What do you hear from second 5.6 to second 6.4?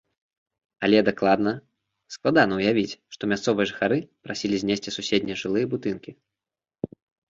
будынкі.